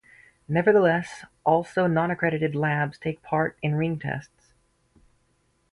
[0.47, 4.53] Nevertheless, also non accredited labs take part in ringtests.